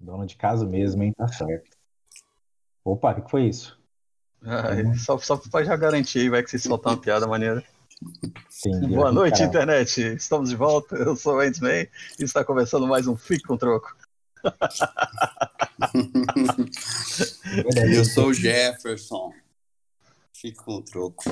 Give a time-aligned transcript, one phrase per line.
[0.00, 1.12] Dono de casa mesmo, hein?
[1.16, 1.70] Tá certo.
[2.82, 3.78] Opa, o que, que foi isso?
[4.42, 7.62] Ah, só, só pra já garantir aí, vai que vocês soltar uma piada maneira.
[8.64, 8.94] Entendi.
[8.94, 9.50] Boa noite, Caralho.
[9.50, 10.00] internet.
[10.14, 10.96] Estamos de volta.
[10.96, 11.86] Eu sou o Ant-Man
[12.18, 13.94] e está começando mais um Fique com Troco.
[17.92, 19.34] Eu sou o Jefferson.
[20.32, 21.22] Fico com o troco.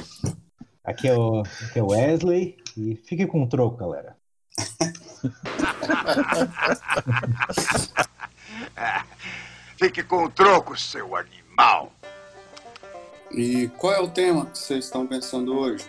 [0.84, 4.14] Aqui é, o, aqui é o Wesley e fique com o troco, galera.
[9.78, 11.92] Fique com o troco, seu animal.
[13.30, 15.84] E qual é o tema que vocês estão pensando hoje?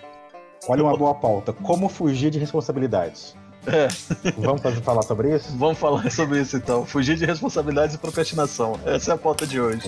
[0.68, 1.54] Olha uma boa pauta.
[1.54, 3.36] Como fugir de responsabilidades.
[3.66, 3.88] É,
[4.38, 5.56] Vamos fazer, falar sobre isso?
[5.58, 6.86] vamos falar sobre isso então.
[6.86, 8.80] Fugir de responsabilidades e procrastinação.
[8.86, 9.88] Essa é a pauta de hoje.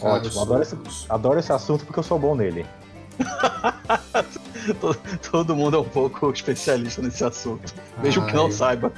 [0.00, 2.64] Cara, Ótimo, sou- adoro esse- Adoro esse assunto porque eu sou bom nele.
[4.80, 4.98] todo,
[5.30, 7.74] todo mundo é um pouco especialista nesse assunto.
[7.98, 8.92] Mesmo que não Ai, saiba.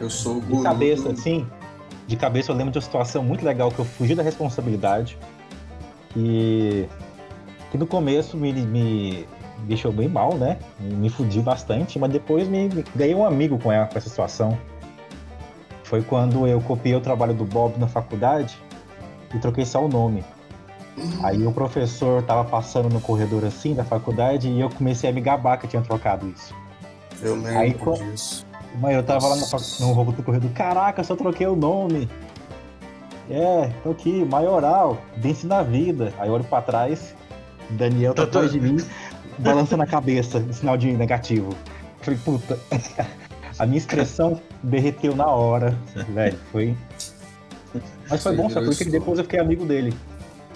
[0.00, 1.46] Eu sou o De guru cabeça, do- assim,
[2.06, 5.18] de cabeça eu lembro de uma situação muito legal que eu fugi da responsabilidade
[6.16, 6.86] e
[7.70, 9.26] que no começo me, me
[9.64, 10.58] deixou bem mal, né?
[10.80, 14.56] Me, fudi bastante, mas depois me, me- ganhei um amigo com, ela, com essa situação.
[15.82, 18.56] Foi quando eu copiei o trabalho do Bob na faculdade
[19.34, 20.24] e troquei só o nome.
[21.22, 25.20] Aí o professor tava passando no corredor assim da faculdade e eu comecei a me
[25.20, 26.54] gabar que eu tinha trocado isso.
[27.20, 27.58] Eu lembro
[27.94, 28.46] Aí, disso.
[28.80, 32.08] Mas eu tava lá fac- no roubo do corredor, caraca, só troquei o nome.
[33.28, 36.12] É, tô aqui, maioral, vence na vida.
[36.18, 37.14] Aí eu olho pra trás,
[37.70, 38.76] Daniel tá atrás de mim,
[39.38, 41.52] balançando a cabeça, sinal de negativo.
[42.02, 42.58] Falei, puta,
[43.58, 45.76] a minha expressão derreteu na hora,
[46.10, 46.76] velho, foi...
[48.08, 48.92] Mas foi Você bom, virou Porque isso.
[48.92, 49.92] depois eu fiquei amigo dele.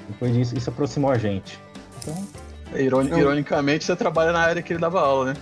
[0.09, 1.59] Depois disso, isso aproximou a gente.
[2.03, 2.27] Então,
[2.75, 3.11] Ironi-.
[3.11, 5.35] Ironicamente, você trabalha na área que ele dava aula, né?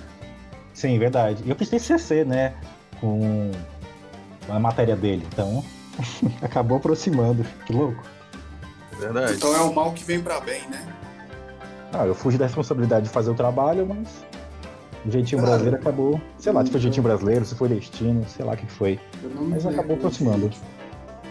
[0.72, 1.42] sim, verdade.
[1.44, 2.54] E eu prestei CC, né,
[3.00, 3.50] com
[4.48, 5.64] a matéria dele, então
[6.42, 7.44] acabou aproximando.
[7.66, 8.02] Que louco.
[8.98, 9.34] Verdade.
[9.34, 10.86] Então é o mal que vem pra bem, né?
[11.92, 14.08] Ah, eu fugi da responsabilidade de fazer o trabalho, mas
[15.06, 16.20] o jeitinho brasileiro acabou.
[16.38, 18.98] Sei lá, se foi eu- jeitinho brasileiro, se foi destino, sei lá o que foi.
[19.22, 20.48] Eu não me Mas lembro acabou aproximando.
[20.48, 20.58] de-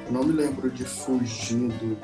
[0.08, 1.98] Eu não me lembro de fugir do,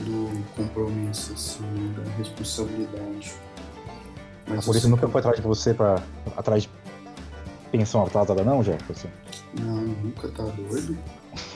[0.00, 3.32] do compromisso, assim, da responsabilidade.
[4.46, 6.02] A Mas polícia eu nunca foi atrás de você pra.
[6.36, 6.70] atrás de
[7.72, 9.08] pensão atrasada, não, Jefferson?
[9.58, 10.96] Não, nunca tá doido.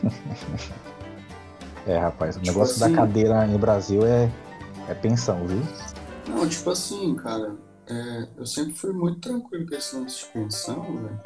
[1.87, 4.29] É, rapaz, o Tipo negócio assim- da cadeira no Brasil é,
[4.89, 5.63] é pensão, viu?
[6.29, 7.55] Não, tipo assim, cara,
[7.89, 11.21] é, eu sempre fui muito tranquilo com esse lance de pensão, velho.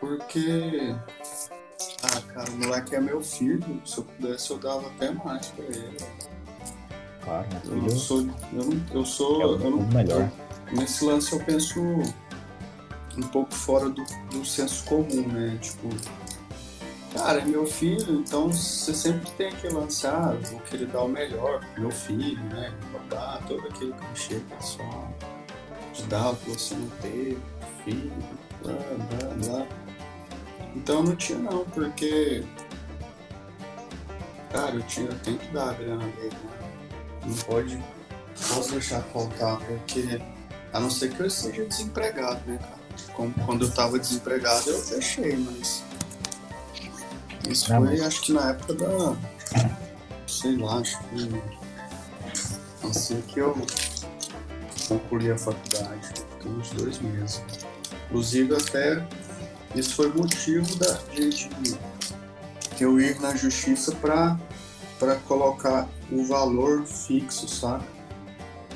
[0.00, 0.94] Porque.
[2.02, 3.82] Ah, cara, o moleque é meu filho.
[3.84, 5.96] Se eu pudesse, eu dava até mais pra ele.
[7.22, 8.20] Claro, meu Eu não sou.
[8.20, 8.26] Eu,
[8.64, 9.40] não, eu sou.
[9.42, 10.30] é eu não, melhor.
[10.72, 11.80] Nesse lance eu penso
[13.16, 15.58] um pouco fora do, do senso comum, né?
[15.60, 15.88] Tipo,
[17.14, 21.08] cara, é meu filho, então você sempre tem aquele lance, ah, vou querer dar o
[21.08, 22.72] melhor pro meu filho, né?
[22.92, 25.12] Botar todo aquele clichê pessoal
[25.92, 27.38] de dar o que você não teve,
[27.84, 28.12] filho,
[28.62, 29.66] blá, blá, blá.
[30.74, 32.44] Então não tinha não, porque
[34.54, 36.90] cara, eu tinha, eu tenho que dar a grana dele, né?
[37.26, 37.82] Não pode,
[38.48, 40.20] posso deixar faltar, porque
[40.72, 42.83] a não ser que eu esteja desempregado, né, cara?
[43.14, 45.82] Como quando eu tava desempregado eu fechei, mas.
[47.48, 49.16] Isso foi acho que na época da.
[50.26, 51.42] Sei lá, acho que.
[52.88, 53.56] Assim que eu
[54.88, 56.12] concluí a faculdade.
[56.42, 57.42] Tem uns dois meses.
[58.08, 59.02] Inclusive até
[59.74, 61.76] isso foi motivo da, de
[62.80, 64.38] eu ir na justiça pra,
[64.98, 67.84] pra colocar o valor fixo, sabe?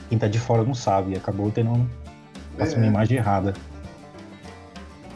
[0.08, 1.88] Quem tá de fora não sabe, acabou tendo
[2.58, 2.64] É.
[2.76, 3.54] uma imagem errada.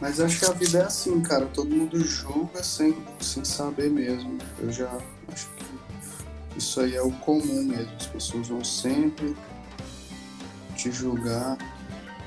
[0.03, 1.45] Mas acho que a vida é assim, cara.
[1.45, 4.37] Todo mundo julga sem, sem saber mesmo.
[4.59, 4.91] Eu já
[5.31, 7.89] acho que isso aí é o comum mesmo.
[7.97, 9.33] As pessoas vão sempre
[10.75, 11.57] te julgar.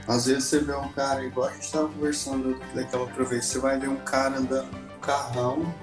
[0.09, 3.59] Às vezes você vê um cara, igual a gente tava conversando daquela outra vez, você
[3.59, 5.75] vai ver um cara andando num carrão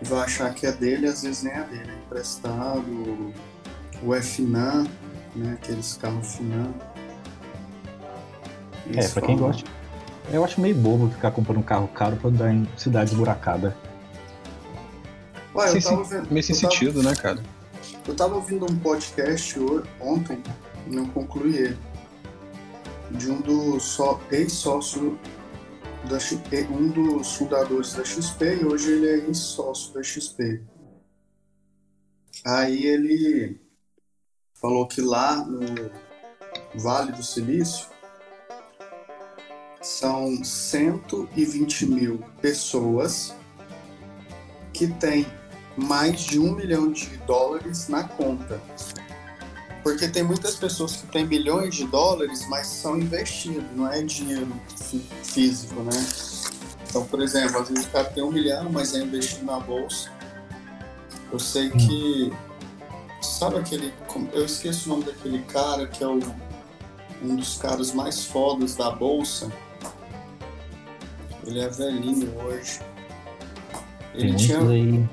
[0.00, 3.34] e vai achar que é dele, às vezes nem é dele, é emprestado,
[4.02, 4.86] o F-NAM,
[5.36, 5.58] né?
[5.60, 6.72] Aqueles carros FINAM.
[8.94, 9.77] É, pra quem gosta.
[10.32, 13.74] Eu acho meio bobo ficar comprando um carro caro pra andar em cidade esburacada.
[15.54, 16.30] Ué, eu Sem vendo.
[16.30, 17.42] Meio sem tava- sentido, né, cara?
[18.06, 19.58] Eu tava ouvindo um podcast
[20.00, 20.42] ontem,
[20.86, 21.78] não concluí ele,
[23.10, 25.18] de um dos só, ex-sócio
[26.08, 30.62] da XP, um dos fundadores da XP e hoje ele é ex-sócio da XP.
[32.46, 33.60] Aí ele
[34.54, 35.90] falou que lá no
[36.76, 37.86] Vale do Silício
[39.88, 43.34] são 120 mil pessoas
[44.72, 45.26] que tem
[45.76, 48.60] mais de um milhão de dólares na conta.
[49.82, 54.52] Porque tem muitas pessoas que têm milhões de dólares, mas são investidos, não é dinheiro
[54.76, 56.06] fí- físico, né?
[56.88, 60.10] Então, por exemplo, às vezes o cara tem um milhão, mas é investido na bolsa.
[61.32, 62.30] Eu sei que.
[63.22, 63.92] Sabe aquele.
[64.32, 66.18] Eu esqueço o nome daquele cara que é o,
[67.22, 69.50] um dos caras mais fodas da bolsa.
[71.48, 72.78] Ele é velhinho hoje.
[74.12, 74.58] Tem Ele muitos, tinha.
[74.68, 75.08] aí,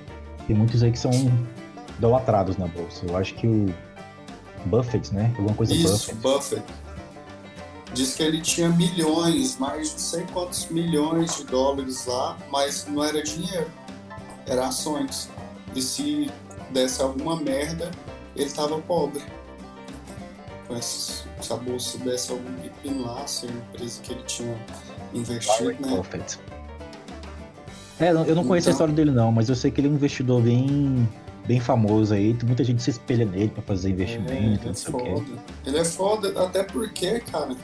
[0.46, 1.12] tem muitos aí que são
[1.98, 3.06] idolatrados na bolsa.
[3.06, 3.74] Eu acho que o
[4.66, 5.34] Buffett, né?
[5.38, 6.60] Alguma coisa Isso, Buffett.
[6.60, 6.74] Buffett.
[7.94, 13.02] Diz que ele tinha milhões, mais de sei quantos milhões de dólares lá, mas não
[13.02, 13.72] era dinheiro,
[14.46, 15.30] era ações.
[15.74, 16.30] E se
[16.72, 17.90] desse alguma merda,
[18.36, 19.24] ele tava pobre.
[20.82, 24.58] Se a bolsa desse algum pepino lá, se a empresa que ele tinha
[25.14, 25.98] investido, Warren né?
[25.98, 26.40] Buffett.
[28.00, 29.92] É, eu não conheço a Então- história dele não, mas eu sei que ele é
[29.92, 31.08] um investidor bem,
[31.46, 32.36] bem famoso aí.
[32.44, 35.12] Muita gente se espelha nele pra fazer É, investimento, ele é não sei o quê.
[35.12, 35.44] foda.
[35.66, 37.56] Ele é foda, até porque, cara,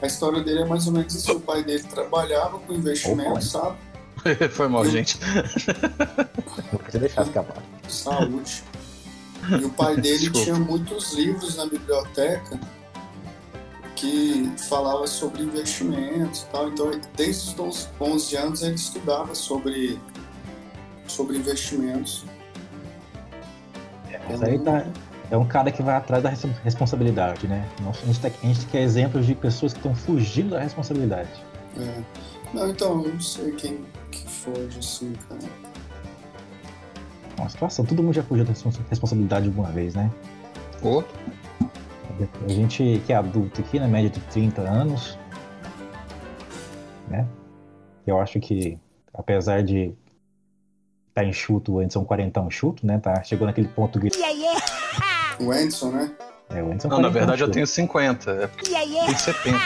[0.00, 1.32] a história dele é mais ou menos isso.
[1.32, 3.40] O pai dele trabalhava com investimento, Opa.
[3.40, 3.76] sabe?
[4.52, 5.18] Foi mal, gente.
[6.92, 7.60] Não deixar escapar.
[7.88, 8.62] Saúde.
[9.60, 12.58] E o pai dele tinha muitos livros na biblioteca
[13.96, 16.68] que falava sobre investimentos e tal.
[16.68, 19.98] Então, desde os 12, 11 anos, ele estudava sobre,
[21.06, 22.24] sobre investimentos.
[24.28, 24.86] Mas aí tá,
[25.30, 27.68] é um cara que vai atrás da res- responsabilidade, né?
[27.80, 31.30] A gente, tá- a gente quer exemplos de pessoas que estão fugindo da responsabilidade.
[31.76, 32.02] É.
[32.54, 35.40] Não, então, eu não sei quem que foge assim, cara.
[37.42, 40.08] É uma situação, todo mundo já fugiu da respons- responsabilidade alguma vez, né?
[40.80, 41.02] Ô,
[42.44, 45.18] A gente que é adulto aqui, na média de 30 anos,
[47.08, 47.26] né?
[48.06, 48.78] Eu acho que,
[49.12, 49.92] apesar de
[51.08, 52.98] estar enxuto, o Anderson é um quarentão enxuto, né?
[52.98, 54.08] Tá, chegou naquele ponto que...
[55.40, 56.12] O Anderson, né?
[56.50, 57.54] É, o Anderson é um não, na verdade eu enxuto.
[57.54, 58.30] tenho 50.
[58.30, 58.74] É porque eu
[59.06, 59.58] tenho 70.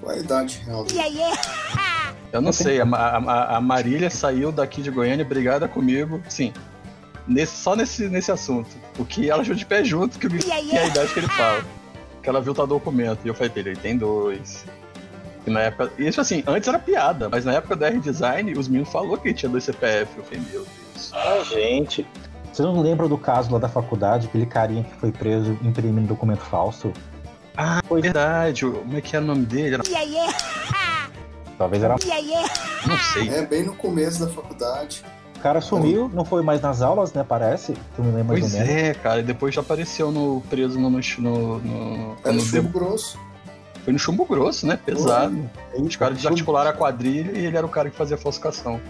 [0.00, 1.00] Qual a idade real dele?
[2.36, 6.52] Eu não sei, a, a, a Marília saiu daqui de Goiânia brigada comigo, sim.
[7.26, 8.68] Nesse, só nesse, nesse assunto.
[8.98, 11.18] O que ela jogou de pé junto, que, eu vi- que é a idade que
[11.20, 11.64] ele fala.
[12.22, 13.18] Que ela viu o tal documento.
[13.24, 14.64] E eu falei pra ele, ele tem dois.
[15.46, 15.90] E na época.
[15.98, 19.34] Isso assim, antes era piada, mas na época do R-Design, os meninos falaram que ele
[19.34, 20.16] tinha dois CPF.
[20.18, 21.12] Eu falei, meu Deus.
[21.14, 22.06] Ah, gente.
[22.52, 26.40] Você não lembra do caso lá da faculdade, aquele carinha que foi preso imprimindo documento
[26.40, 26.92] falso?
[27.56, 28.64] Ah, Pois- verdade.
[28.66, 29.74] o- Como é que era o nome dele?
[29.74, 29.82] Era-
[31.58, 31.94] Talvez era.
[32.86, 33.28] Não sei.
[33.30, 35.02] É bem no começo da faculdade.
[35.36, 37.24] O cara sumiu, não foi mais nas aulas, né?
[37.26, 37.74] Parece.
[37.96, 38.68] Eu me lembro mais Pois menos.
[38.68, 39.20] é, cara.
[39.20, 40.88] E depois já apareceu no preso no.
[40.90, 43.18] no, no, no, Era no- chumbo grosso.
[43.84, 44.76] Foi no chumbo grosso, né?
[44.82, 45.48] Pesado.
[45.74, 48.80] Os caras desarticularam a quadrilha e ele era o cara que fazia falsificação.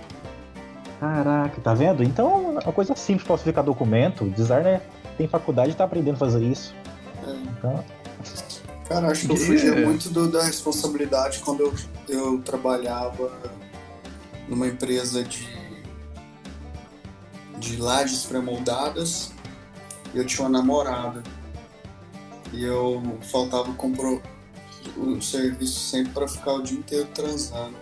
[1.01, 2.03] Caraca, tá vendo?
[2.03, 4.25] Então, é uma coisa simples falsificar documento.
[4.25, 4.81] O designer
[5.19, 6.75] tem faculdade e tá aprendendo a fazer isso.
[7.27, 7.31] É.
[7.59, 7.85] Então,
[8.89, 11.75] Cara, acho que eu fugia muito do- da responsabilidade quando eu,
[12.09, 13.33] eu trabalhava
[14.49, 15.49] numa empresa de,
[17.59, 19.33] de lajes pré-moldadas
[20.15, 21.23] e eu tinha uma namorada.
[22.53, 24.23] E eu faltava compro
[24.97, 27.75] o serviço sempre para ficar o dia inteiro transando.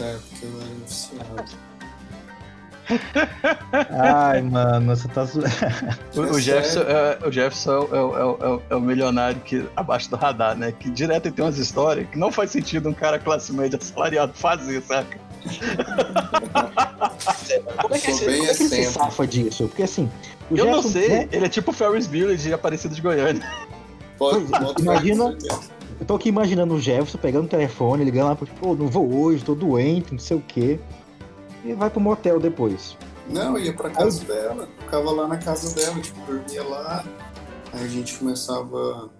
[0.00, 1.71] É porque eu era viciado.
[3.90, 5.24] Ai, mano, você tá.
[5.24, 8.76] zo- O, É o Jefferson, é, o Jefferson é, o- é o- é o- é
[8.76, 10.72] o milionário que abaixo do radar, né?
[10.72, 14.80] Que direto tem umas histórias que não faz sentido um cara classe média assalariado fazer,
[14.82, 15.18] saca?
[17.80, 19.68] Como é que, esse- como é que ele safa disso?
[19.68, 20.10] Porque assim.
[20.50, 23.00] o Eu não Jefferson, sei, né, ele é tipo o Ferris Bueller de Aparecido de
[23.00, 23.42] Goiânia.
[24.18, 25.36] Pode, pode- imagina-.
[26.00, 29.12] Eu tô aqui imaginando o Jefferson pegando o telefone, ligando lá tipo, pô, não vou
[29.22, 30.78] hoje, tô doente, não sei o quê.
[31.64, 32.96] E vai pro motel depois.
[33.28, 37.04] Não, eu ia pra casa dela, ficava lá na casa dela, tipo, dormia lá,
[37.72, 39.10] aí a gente começava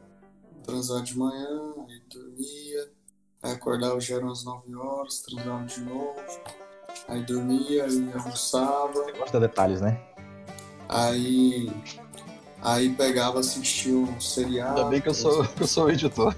[0.61, 2.91] a transar de manhã, aí dormia,
[3.43, 6.17] aí acordava já eram umas 9 horas, transava de novo,
[7.09, 10.01] aí dormia, aí almoçava, Você gosta de detalhes, né?
[10.89, 11.71] aí,
[12.61, 14.79] aí pegava, assistia um seriado.
[14.79, 16.35] Ainda bem que eu sou, que eu sou o editor.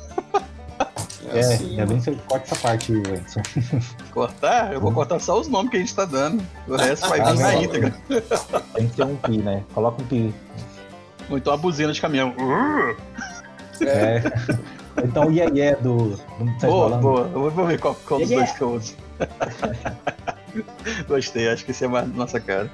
[1.35, 3.41] É, É, assim, ainda bem que você corta essa parte, Anderson.
[4.13, 4.73] Cortar?
[4.73, 6.43] Eu vou cortar só os nomes que a gente tá dando.
[6.69, 7.95] O resto vai Ah, vir na íntegra.
[8.75, 9.63] Tem que ter um pi, né?
[9.75, 10.35] Coloca um pi.
[11.31, 12.35] Ou então a buzina de caminhão.
[13.81, 14.23] é, É.
[15.05, 16.11] Então o iê iê do.
[16.11, 16.17] do
[16.61, 17.31] Sérgio Boa, boa.
[17.35, 18.47] Eu vou ver qual, qual dos Yeah.
[18.47, 18.95] dois que eu uso.
[21.09, 22.71] Gostei, acho que esse é mais nossa cara.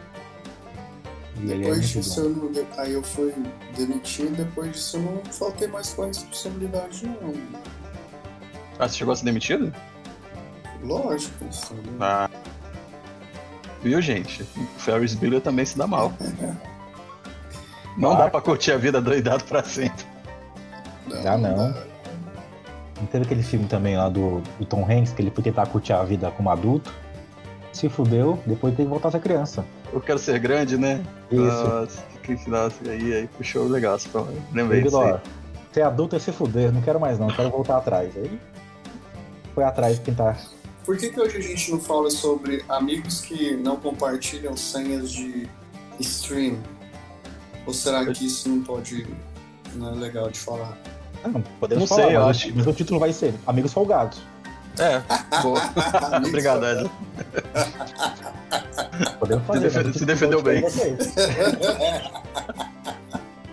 [1.43, 3.33] É Depois disso, eu não, aí eu fui
[3.75, 7.33] demitido, depois disso eu não faltei mais com a responsabilidade, não.
[8.81, 9.71] Ah, você chegou a ser demitido?
[10.83, 11.35] Lógico?
[12.01, 12.31] Ah.
[13.83, 14.43] Viu, gente?
[14.43, 16.11] O Ferris Bueller também se dá mal.
[17.99, 18.25] Não Claro.
[18.25, 20.07] dá pra curtir a vida doidado pra sempre.
[21.23, 21.75] Dá não.
[22.99, 25.93] Não teve aquele filme também lá do, do Tom Hanks, que ele foi tentar curtir
[25.93, 26.91] a vida como adulto.
[27.73, 29.63] Se fudeu, depois teve que voltar a ser criança.
[29.93, 31.03] Eu quero ser grande, né?
[31.31, 31.43] Isso.
[31.43, 33.99] Nossa, que, nossa, aí, aí puxou legal.
[34.53, 34.99] Lembrei disso
[35.73, 38.17] ser adulto é se fuder, não quero mais não, quero voltar atrás.
[38.17, 38.39] Aí
[39.61, 40.39] foi atrás de tentar.
[40.85, 45.47] Por que, que hoje a gente não fala sobre amigos que não compartilham senhas de
[46.01, 46.59] stream?
[47.67, 49.07] Ou será que isso não pode.
[49.75, 50.77] não é legal de falar?
[51.25, 54.23] Não, podemos Não falar, sei, eu mas, acho- mas o título vai ser Amigos Folgados.
[54.79, 55.03] É,
[55.43, 55.61] boa.
[56.27, 56.91] Obrigado, Ed.
[59.19, 59.61] Podemos fazer.
[59.61, 60.65] defe- o se defendeu bem.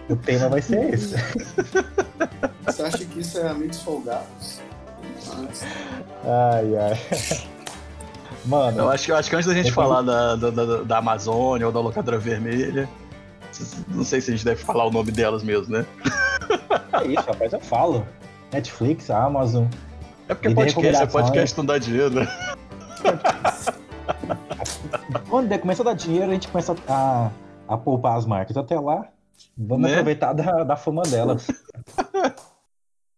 [0.09, 1.15] o tema vai ser esse.
[2.65, 4.61] Você acha que isso é amigos folgados?
[6.23, 7.43] Ai, ai.
[8.45, 10.97] Mano, Eu acho, que- eu acho que antes da gente falar da, da, da, da
[10.99, 12.87] Amazônia ou da locadora vermelha,
[13.89, 15.85] não sei se a gente deve falar o nome delas mesmo, né?
[16.93, 18.05] é isso, rapaz, eu falo.
[18.53, 19.65] Netflix, Amazon.
[20.29, 22.27] É porque podcast, é podcast não dá dinheiro, né?
[25.29, 27.29] Quando der- começa a dar dinheiro, a gente começa a,
[27.67, 28.55] a poupar as marcas.
[28.55, 29.05] Até lá,
[29.57, 29.93] vamos Né?
[29.93, 31.47] aproveitar da, da fama delas.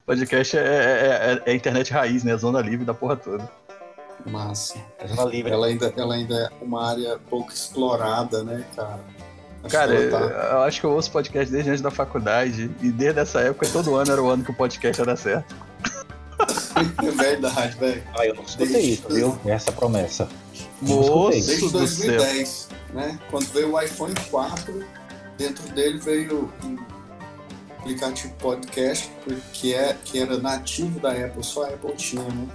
[0.09, 2.35] Podcast é, é, é- é internet raiz, né?
[2.35, 3.47] Zona livre da porra toda.
[4.25, 4.79] massa.
[5.07, 5.51] Zona Livre.
[5.51, 8.99] Ela ainda, ela ainda é uma área pouco explorada, né, cara?
[9.63, 10.17] Acho Cara, tá-
[10.53, 12.71] eu acho que eu ouço podcast desde antes da faculdade.
[12.81, 15.55] E desde essa época, todo ano era o ano que o podcast ia dar certo.
[17.05, 18.03] É verdade, velho.
[18.17, 19.39] Ah, eu não escutei Desde- isso, viu?
[19.45, 20.27] Essa promessa.
[20.81, 21.29] Moço.
[21.29, 22.17] Desde do céu.
[22.17, 23.19] 2010, né?
[23.29, 24.83] Quando veio o iPhone 4,
[25.37, 26.51] dentro dele veio
[27.79, 29.09] aplicativo podcast,
[29.53, 32.47] que, é, que era nativo da Apple, só a Apple tinha, né?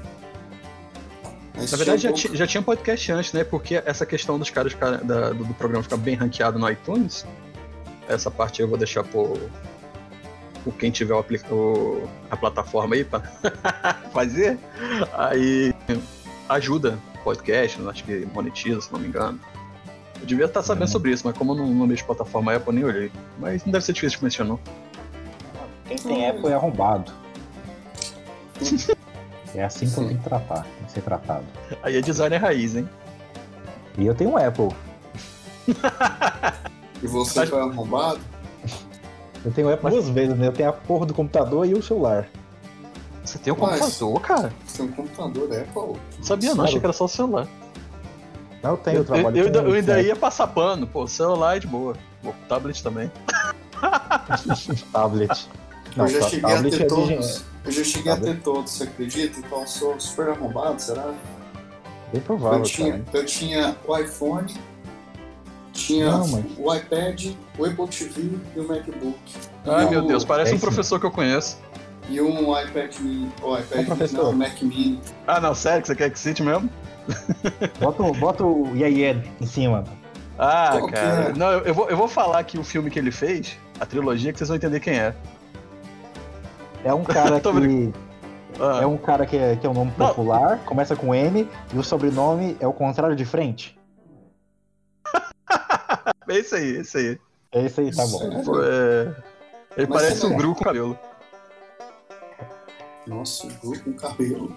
[1.57, 3.45] Mas Na verdade, já, pouco- já tinha podcast antes, né?
[3.45, 7.25] Porque essa questão dos caras da- do, do programa ficar bem ranqueado no iTunes,
[8.09, 9.39] essa parte eu vou deixar por,
[10.65, 13.21] por quem tiver o, o- a plataforma aí pra
[14.13, 14.59] fazer.
[15.13, 15.73] Aí
[16.49, 19.39] ajuda o podcast, acho que monetiza, se não me engano.
[20.21, 20.89] Eu devia estar sabendo Uhum.
[20.93, 23.13] sobre isso, mas como eu não, não mexo plataforma Apple, nem olhei.
[23.39, 24.61] Mas não deve ser difícil de mencionar, não.
[25.97, 27.13] Quem tem Apple é arrombado.
[29.57, 31.45] É assim que eu tenho que tratar, tem que ser tratado.
[31.81, 32.89] Aí é design raiz, hein?
[33.97, 34.71] E eu tenho um Apple.
[37.01, 38.19] E você Mas- foi arrombado?
[39.45, 40.49] Eu tenho Apple duas vezes, né?
[40.49, 42.27] Eu tenho a porra do computador e o celular.
[43.25, 44.53] Você tem um Mas- computador, cara?
[44.67, 46.01] Você tem um computador Apple?
[46.19, 46.69] Não sabia não, Claro.
[46.71, 47.47] achei que era só o celular.
[48.61, 51.59] Não, eu tenho, eu Eu, trabalho eu, ainda- eu ainda ia passar pano, pô, celular
[51.59, 51.95] é de boa.
[52.25, 53.09] O tablet também.
[54.93, 55.49] tablet.
[55.97, 57.05] Não, eu já cheguei a ter é todos.
[57.05, 57.41] engenheiro.
[57.65, 58.37] Eu já cheguei a Tablet.
[58.37, 59.39] ter todos, você acredita?
[59.41, 61.13] Então eu sou super arrombado, será?
[62.13, 63.05] Bem provável, Eu tinha, cara.
[63.13, 64.55] eu tinha o iPhone,
[65.73, 67.27] tinha Não, mas- o iPad,
[67.59, 69.19] o Apple TV e o MacBook.
[69.67, 71.59] Ai E meu o- Deus, parece é um professor que eu conheço.
[72.09, 73.33] E um iPad mini.
[73.43, 74.25] O iPad professor.
[74.25, 75.01] não, o Mac mini.
[75.27, 76.69] Ah não, sério que você quer que cite mesmo?
[77.81, 79.85] Bota, o- bota o Yayed em cima.
[80.39, 81.31] Ah, Qual cara.
[81.31, 81.33] é?
[81.33, 84.33] Não, eu, eu vou, eu vou falar aqui o filme que ele fez, a trilogia,
[84.33, 85.15] que vocês vão entender quem é.
[86.85, 87.93] É um cara que.
[88.61, 90.09] Ah, É um cara que é, que é um nome Não.
[90.09, 93.77] popular, começa com M e o sobrenome é o contrário de frente.
[96.29, 97.21] é esse aí, esse aí.
[97.53, 98.31] É esse aí, tá bom.
[98.63, 99.15] É-
[99.77, 100.99] Ele Mas parece um Gru com cabelo.
[103.07, 104.57] Nossa, o Gru com cabelo.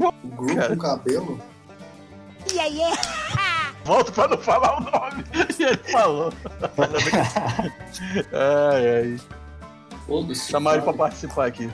[0.00, 0.68] O Gru Cara.
[0.68, 1.40] com cabelo?
[3.84, 5.24] Volto pra não falar o nome.
[5.58, 6.32] E ele falou.
[8.32, 9.20] ai, ai.
[10.06, 10.50] Foda-se.
[10.50, 11.70] Chamaram ele pra participar aqui.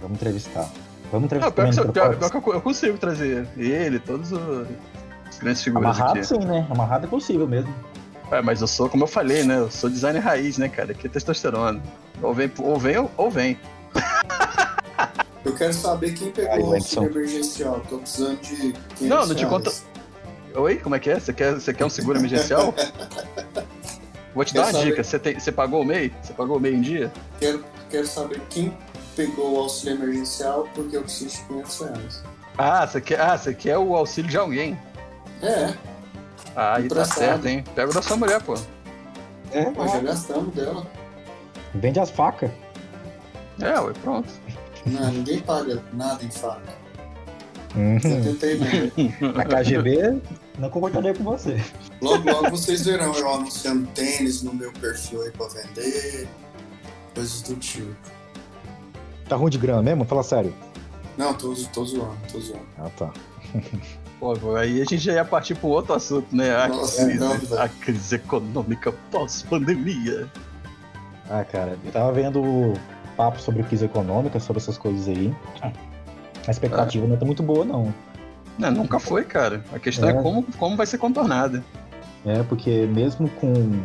[0.00, 0.68] Vamos entrevistar.
[1.10, 1.52] Vamos entrevistar.
[1.52, 4.66] pior que, pior- pior que eu, eu consigo trazer ele, todos os
[5.40, 6.26] grandes figuras Amarrado aqui.
[6.26, 6.66] sim, né?
[6.70, 7.74] Amarrado é possível mesmo.
[8.30, 9.58] É, mas eu sou, como eu falei, né?
[9.58, 10.92] Eu sou designer raiz, né, cara?
[10.92, 11.82] Aqui é testosterona.
[12.22, 13.58] Ou vem, ou vem, ou- vem.
[15.44, 17.80] Eu quero saber quem pegou Ai, o auxílio emergencial.
[17.88, 18.54] Tô precisando de.
[18.96, 19.48] 500 Não, não te reais.
[19.48, 19.72] conta-
[20.60, 21.18] Oi, como é que é?
[21.18, 22.74] Você quer, você quer um seguro emergencial?
[24.38, 24.84] Vou te Quer dar uma saber?
[24.90, 25.02] dica.
[25.02, 26.14] Você, tem, você pagou o MEI?
[26.22, 27.12] Você pagou o MEI em dia?
[27.40, 28.72] Quero, quero saber quem
[29.16, 32.22] pegou o auxílio emergencial porque eu preciso de 500 reais.
[32.56, 34.78] Ah, você quer, ah, você quer o auxílio de alguém.
[35.42, 35.74] É,
[36.54, 37.64] Ah, aí tá certo, hein?
[37.74, 38.54] Pega o da sua mulher, pô.
[39.50, 40.86] É, mas já gastamos dela.
[41.74, 42.48] Vende as facas.
[43.60, 44.28] É, ué, pronto.
[44.86, 46.78] Não, ninguém paga nada em faca.
[47.74, 47.96] Uhum.
[48.04, 49.32] Eu tentei mesmo.
[49.34, 50.20] Na KGB,
[50.58, 51.62] não concordaria com você.
[52.02, 56.28] Logo, logo vocês verão eu anunciando tênis no meu perfil aí pra vender.
[57.14, 57.94] Coisas do tipo.
[59.28, 60.04] Tá ruim de grana mesmo?
[60.04, 60.54] Fala sério.
[61.16, 62.66] Não, tô, tô zoando, tô zoando.
[62.78, 63.12] Ah, tá.
[64.18, 66.54] Pô, aí a gente já ia partir para outro assunto, né?
[66.56, 70.28] A, Nossa, crise, não, a crise econômica pós-pandemia.
[71.30, 72.74] Ah, cara, eu tava vendo
[73.16, 75.32] papo sobre crise econômica, sobre essas coisas aí.
[76.46, 77.08] A expectativa ah.
[77.08, 77.94] não tá muito boa, não.
[78.58, 79.62] Não, nunca foi, cara.
[79.72, 81.62] A questão é, é como, como vai ser contornada.
[82.26, 83.80] É, porque mesmo com,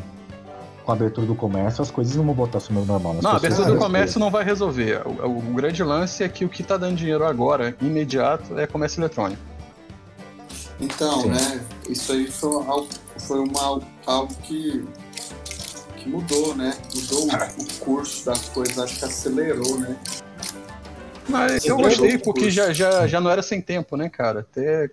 [0.83, 3.17] com a abertura do comércio, as coisas não vão voltar ao meu normal.
[3.21, 5.01] Não, a abertura do comércio não vai resolver.
[5.05, 8.65] O, o, o, grande lance é que o que tá dando dinheiro agora, imediato, é
[8.65, 9.41] comércio eletrônico.
[10.79, 11.29] Então, Sim.
[11.29, 11.61] né?
[11.87, 12.87] Isso aí foi, algo,
[13.19, 14.83] foi uma, algo que,
[15.97, 16.75] que mudou, né?
[16.95, 19.95] Mudou o, o curso das coisas, acho que acelerou, né?
[21.27, 24.41] Mas eu gostei porque já, já, já não era sem tempo, né, cara?
[24.41, 24.89] Até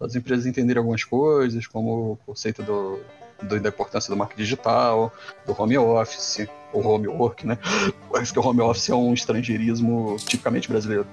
[0.00, 3.00] as empresas entenderem algumas coisas, como o conceito do,
[3.42, 5.12] do, da importância do marketing digital,
[5.46, 7.58] do home office, ou home work, né?
[8.10, 11.06] Parece que o home office é um estrangeirismo tipicamente brasileiro.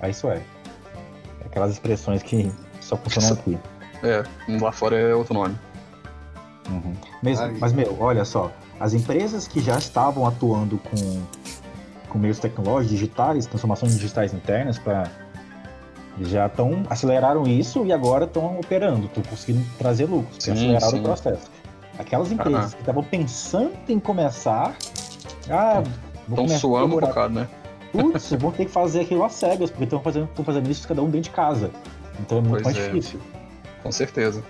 [0.00, 0.40] Ah, isso é.
[1.44, 2.50] Aquelas expressões que
[2.80, 3.58] só funcionam aqui.
[4.02, 4.24] É,
[4.60, 5.56] lá fora é outro nome.
[6.68, 6.94] Uhum.
[7.22, 8.52] Mesmo, mas, meu, olha só.
[8.80, 11.22] As empresas que já estavam atuando com,
[12.12, 15.10] com meios tecnológicos, digitais, transformações digitais internas para
[16.20, 21.00] já estão aceleraram isso e agora estão operando, estão conseguindo trazer lucros, sim, aceleraram sim.
[21.00, 21.50] o processo.
[21.98, 24.76] Aquelas empresas que estavam pensando em começar,
[25.48, 25.82] ah,
[26.28, 27.48] estão suando um bocado, né?
[27.92, 31.06] Putz, vão ter que fazer aquilo às cegas, porque estão fazendo, fazendo isso cada um
[31.06, 31.70] dentro de casa.
[32.20, 32.86] Então é muito pois mais é.
[32.88, 33.20] difícil.
[33.82, 34.42] Com certeza.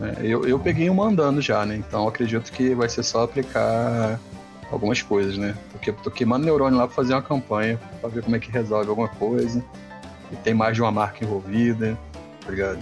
[0.00, 1.76] É, eu, eu peguei um mandando já, né?
[1.76, 4.18] Então acredito que vai ser só aplicar
[4.70, 5.56] algumas coisas, né?
[5.72, 8.88] Porque tô queimando neurônio lá pra fazer uma campanha, pra ver como é que resolve
[8.88, 9.62] alguma coisa.
[10.30, 11.98] E tem mais de uma marca envolvida,
[12.44, 12.78] tá ligado?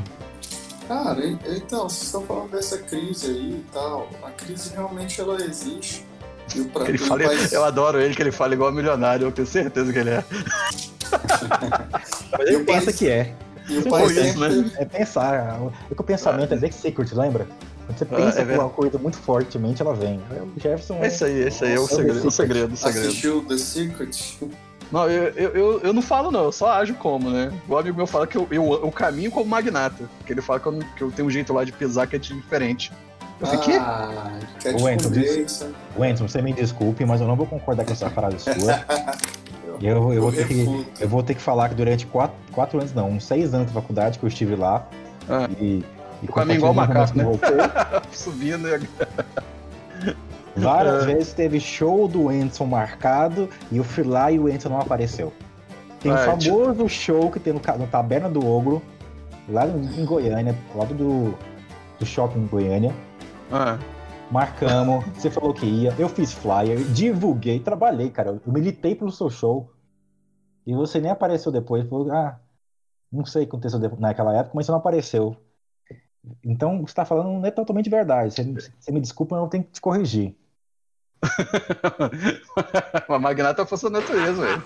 [0.86, 4.08] Cara, então, vocês estão falando dessa crise aí e tal.
[4.22, 6.06] A crise realmente ela existe.
[6.72, 7.52] Pra, ele fala, país...
[7.52, 10.24] Eu adoro ele, que ele fala igual milionário, eu tenho certeza que ele é.
[12.32, 12.98] Mas ele pensa país...
[12.98, 13.34] que é.
[13.68, 14.70] E o país isso, né?
[14.76, 15.60] É pensar.
[15.90, 17.46] É que o pensamento é, é secret, lembra?
[17.88, 20.20] Quando você ah, pensa é uma coisa muito fortemente, ela vem.
[20.54, 21.02] O Jefferson.
[21.02, 23.08] Esse aí, esse aí é o segredo, o segredo, o segredo.
[23.08, 24.38] Assistiu The Secret?
[24.92, 27.50] Não, eu, eu, eu, eu, não falo não, eu só ajo como, né?
[27.66, 30.04] O amigo meu fala que eu, eu, eu caminho como magnata.
[30.26, 32.18] Que ele fala que eu, que eu tenho um jeito lá de pisar que é
[32.18, 32.92] diferente.
[33.40, 33.76] Eu fiquei.
[33.76, 34.38] Ah,
[34.78, 35.10] o Enzo,
[35.96, 38.84] o Enzo, você me desculpe, mas eu não vou concordar com essa frase sua.
[39.80, 42.92] eu, eu, vou ter que, eu vou ter que falar que durante quatro, quatro anos,
[42.92, 44.86] não, uns seis anos de faculdade que eu estive lá.
[45.28, 45.48] Ah.
[45.58, 45.84] E,
[46.22, 47.24] e caminho igual macaco, né?
[48.12, 48.68] Subindo.
[50.56, 54.80] Várias vezes teve show do Enson marcado e eu fui lá e o Enson não
[54.80, 55.32] apareceu.
[56.00, 58.82] Tem o um famoso show que tem no, no Taberna do Ogro,
[59.48, 61.34] lá em Goiânia, do lado do,
[61.98, 62.94] do shopping em Goiânia.
[63.50, 63.78] Ah.
[64.30, 68.40] Marcamos, você falou que ia, eu fiz flyer, divulguei, trabalhei, cara.
[68.44, 69.72] Eu militei pelo seu show.
[70.66, 71.88] E você nem apareceu depois.
[71.88, 72.38] Falou, ah,
[73.10, 75.36] não sei o que aconteceu naquela época, mas você não apareceu.
[76.44, 78.34] Então, o que você está falando não é totalmente verdade.
[78.34, 80.34] Você, você me desculpa, eu tenho que te corrigir.
[83.08, 84.64] Uma magnata é força da natureza, velho.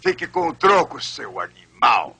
[0.00, 2.16] Fique com o troco, seu animal.